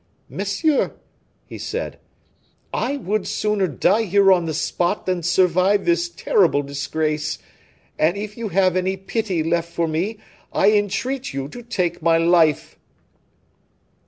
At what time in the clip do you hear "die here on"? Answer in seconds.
3.67-4.45